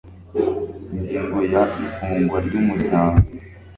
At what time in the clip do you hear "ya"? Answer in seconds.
1.53-1.63